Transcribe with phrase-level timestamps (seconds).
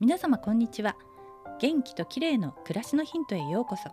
[0.00, 0.96] 皆様こんにちは。
[1.60, 3.90] 元気と綺麗の暮らしのヒントへようこそ。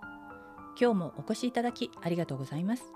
[0.80, 2.94] 今日もお越しいただきありがとうございます。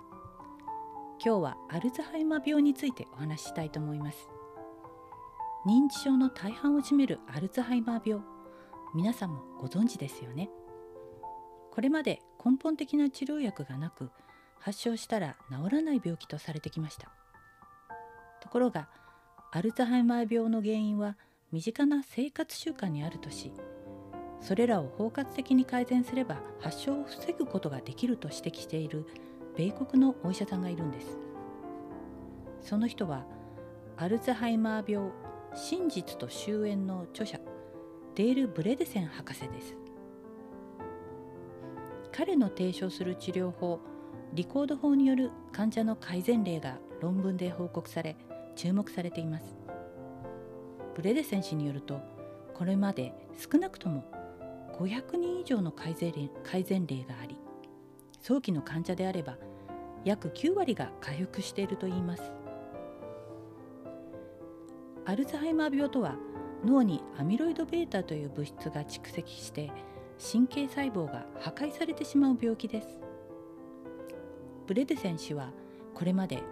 [1.22, 4.30] 今日はアルツハイマー病についてお話ししたいと思います。
[5.68, 8.24] 認知症の大半を占めるアルツハイマー病
[8.96, 10.50] 皆さんもご存知ですよね。
[11.72, 14.10] これまで根本的な治療薬がなく
[14.58, 17.12] 発症したら治らない病気とされてきました。
[18.40, 18.88] ところが
[19.52, 21.18] アルツハイマー病の原因は
[21.52, 23.52] 身近な生活習慣にあるとし
[24.40, 29.06] それらを包括的に改善すれば発症を防ぐことができると指摘している
[29.56, 31.20] 米国のお医者さんがいるんです。
[32.62, 33.26] その人は
[33.98, 35.12] アルツハイマー病
[35.54, 37.40] 真実と終焉の著者
[38.16, 39.76] デール・ブレデセン博士です。
[42.12, 43.80] 彼の提唱する治療法
[44.34, 48.16] リコード法による患者の改善例が論文で報告され
[48.56, 49.61] 注目されています。
[50.96, 52.02] ブレデセン氏によると
[52.54, 54.04] これまで少なくとも
[54.78, 57.38] 500人以上の改善例改善例があり
[58.22, 59.38] 早期の患者であれば
[60.04, 62.24] 約9割が回復しているといいます。
[65.06, 66.16] アルツハイマー病とは
[66.64, 69.72] 脳にアミロイド β という物質が蓄積して
[70.32, 72.88] 神経細胞が破壊されてしまう病気です。
[74.68, 75.50] ブレデセン氏は
[75.96, 76.44] これまで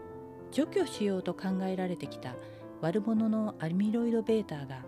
[0.51, 2.35] 除去しようと考えられてきた
[2.81, 4.85] 悪者のアミロイド β が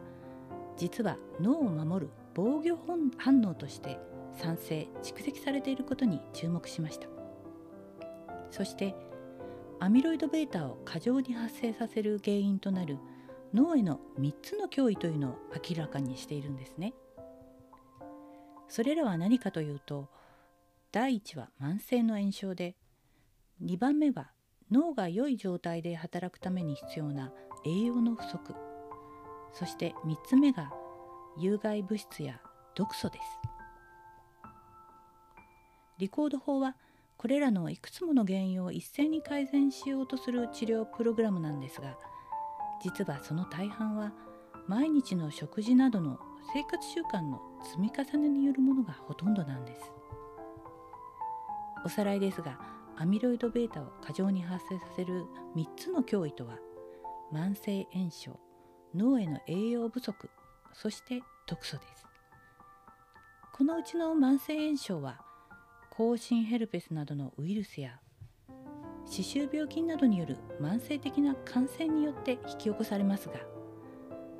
[0.78, 2.78] 実は脳を守る防御
[3.18, 4.00] 反応として
[4.38, 7.08] 酸性蓄積されていることに注目しました。
[8.50, 8.96] そして
[9.80, 12.98] アミロイド β を過剰に発生させる原因となる
[13.54, 15.36] 脳への3つの脅威というのを
[15.70, 16.94] 明らかにしているんですね。
[18.70, 20.08] それらは何かというと
[20.94, 22.78] 第1は慢性の炎症で
[23.62, 24.32] 2番目は
[24.72, 27.32] 脳が良い状態で働くために必要な
[27.66, 28.56] 栄養の不足。
[29.54, 30.72] そして3つ目が
[31.38, 32.40] 有害物質や
[32.76, 33.24] 毒素です。
[35.98, 36.78] リコード法は
[37.18, 41.96] これらのいくつもの原因を一斉に改善しようとする治療プログラムなんですが
[42.82, 44.12] 実はその大半は
[44.68, 46.18] 毎日の食事などの
[46.56, 49.92] 生活習慣の積み重ねによるものがほとんどなんです。
[51.86, 55.26] おさらいですがアミロイド β を過剰に発生させる
[55.56, 56.60] 3つの脅威とは
[57.34, 58.40] 慢性炎症
[58.94, 60.30] 脳への栄養不足
[60.72, 62.06] そして毒素です。
[63.54, 65.20] このうちの慢性炎症は
[65.90, 68.00] 口唇ヘルペスなどのウイルスや
[69.08, 73.34] 歯周病菌などによる慢性的な感染によって引き起こされますが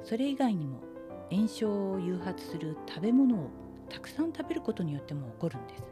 [0.04, 0.84] それ以外にも
[1.32, 3.50] 炎症を誘発する食べ物を
[3.90, 5.91] たくさん食べることによっても起こるんです。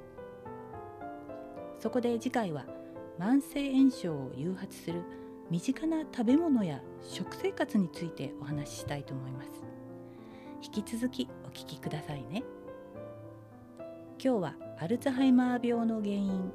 [1.79, 2.65] そこで次回は
[3.17, 5.01] 慢性炎症を誘発する
[5.49, 9.49] 身近な食べ物や食生活についてお話ししたいと思います。
[10.61, 12.43] 引き続きお聞きくださいね。
[14.23, 16.51] 今日はアルツハイマー病の原因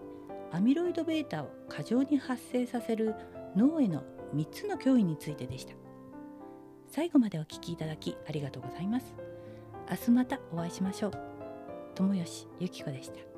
[0.53, 3.15] アミロイド β を過剰に発生させる
[3.57, 5.75] 脳への3つの脅威についてでした。
[6.87, 9.15] 最後までお聞きいただきありがとうございます。
[9.91, 11.13] 明日またお会いしましょう。
[11.95, 13.34] 友吉ゆき子でした。